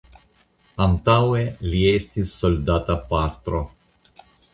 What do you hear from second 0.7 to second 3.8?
Antaŭe li estis soldata pastro.